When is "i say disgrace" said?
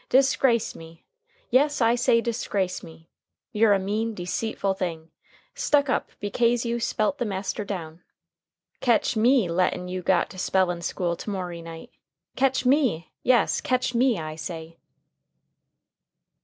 1.79-2.81